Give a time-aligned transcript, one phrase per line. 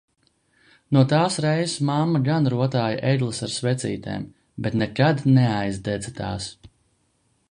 [0.95, 4.25] No tās reizes mamma gan rotāja egles ar svecītēm,
[4.67, 6.49] bet nekad neaidedza tās!